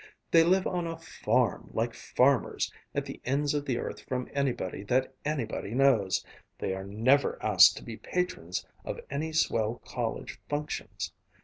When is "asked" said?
7.45-7.77